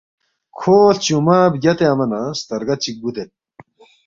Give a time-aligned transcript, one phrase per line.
[0.57, 3.29] کھو ہلچُونگمہ بگیا تیانگما نہ سترگہ چِک بُودید